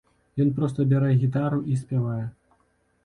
Ён 0.45 0.47
проста 0.59 0.85
бярэ 0.95 1.11
гітару 1.25 1.59
і 1.75 1.79
спявае. 1.83 2.21